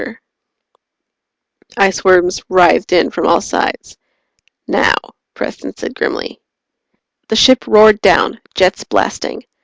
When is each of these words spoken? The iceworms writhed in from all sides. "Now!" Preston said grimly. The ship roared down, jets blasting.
The 0.01 0.17
iceworms 1.77 2.41
writhed 2.49 2.91
in 2.91 3.11
from 3.11 3.27
all 3.27 3.39
sides. 3.39 3.97
"Now!" 4.67 4.95
Preston 5.35 5.73
said 5.77 5.93
grimly. 5.93 6.41
The 7.27 7.35
ship 7.35 7.67
roared 7.67 8.01
down, 8.01 8.41
jets 8.55 8.83
blasting. 8.83 9.43